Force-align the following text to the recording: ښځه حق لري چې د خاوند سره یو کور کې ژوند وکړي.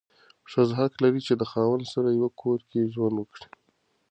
ښځه 0.51 0.73
حق 0.79 0.93
لري 1.03 1.21
چې 1.27 1.33
د 1.37 1.43
خاوند 1.51 1.85
سره 1.93 2.09
یو 2.19 2.27
کور 2.41 2.59
کې 2.69 2.91
ژوند 2.93 3.15
وکړي. 3.17 3.45